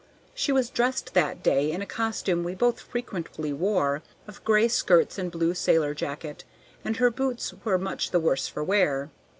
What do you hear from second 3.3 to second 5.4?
wore, of gray skirts and